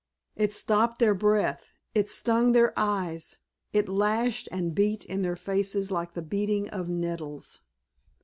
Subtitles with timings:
[0.35, 3.37] It stopped their breath, it stung their eyes,
[3.71, 7.61] it slashed and beat in their faces like the beating of nettles.